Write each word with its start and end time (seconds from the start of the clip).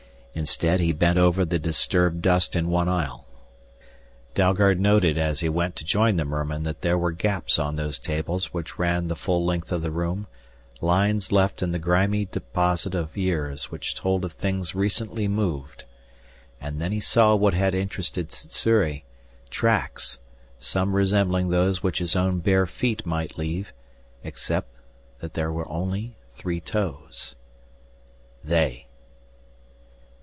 Instead 0.33 0.79
he 0.79 0.93
bent 0.93 1.19
over 1.19 1.43
the 1.43 1.59
disturbed 1.59 2.21
dust 2.21 2.55
in 2.55 2.69
one 2.69 2.87
aisle. 2.87 3.25
Dalgard 4.33 4.79
noted 4.79 5.17
as 5.17 5.41
he 5.41 5.49
went 5.49 5.75
to 5.75 5.83
join 5.83 6.15
the 6.15 6.23
merman 6.23 6.63
that 6.63 6.81
there 6.83 6.97
were 6.97 7.11
gaps 7.11 7.59
on 7.59 7.75
those 7.75 7.99
tables 7.99 8.53
which 8.53 8.79
ran 8.79 9.09
the 9.09 9.15
full 9.17 9.43
length 9.43 9.73
of 9.73 9.81
the 9.81 9.91
room, 9.91 10.27
lines 10.79 11.33
left 11.33 11.61
in 11.61 11.73
the 11.73 11.77
grimy 11.79 12.23
deposit 12.23 12.95
of 12.95 13.17
years 13.17 13.69
which 13.71 13.93
told 13.93 14.23
of 14.23 14.31
things 14.31 14.73
recently 14.73 15.27
moved. 15.27 15.83
And 16.61 16.79
then 16.79 16.93
he 16.93 17.01
saw 17.01 17.35
what 17.35 17.53
had 17.53 17.75
interested 17.75 18.31
Sssuri: 18.31 19.03
tracks, 19.49 20.17
some 20.59 20.95
resembling 20.95 21.49
those 21.49 21.83
which 21.83 21.99
his 21.99 22.15
own 22.15 22.39
bare 22.39 22.65
feet 22.65 23.05
might 23.05 23.37
leave, 23.37 23.73
except 24.23 24.69
that 25.19 25.33
there 25.33 25.51
were 25.51 25.67
only 25.67 26.15
three 26.29 26.61
toes! 26.61 27.35
"_They. 28.47 28.85